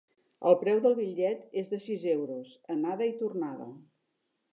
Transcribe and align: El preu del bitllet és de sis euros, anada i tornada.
El 0.51 0.55
preu 0.61 0.79
del 0.85 0.95
bitllet 0.99 1.43
és 1.61 1.69
de 1.73 1.79
sis 1.83 2.05
euros, 2.13 2.55
anada 2.77 3.09
i 3.11 3.15
tornada. 3.21 3.69